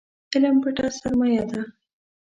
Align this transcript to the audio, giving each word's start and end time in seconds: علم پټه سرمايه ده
علم 0.33 0.55
پټه 0.63 0.85
سرمايه 0.99 1.43
ده 1.51 1.61